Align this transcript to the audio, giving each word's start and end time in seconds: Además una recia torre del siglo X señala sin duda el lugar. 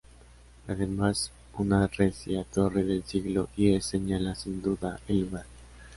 Además 0.67 1.31
una 1.59 1.85
recia 1.85 2.43
torre 2.45 2.83
del 2.83 3.03
siglo 3.03 3.49
X 3.55 3.85
señala 3.85 4.33
sin 4.33 4.59
duda 4.59 4.99
el 5.07 5.21
lugar. 5.21 5.45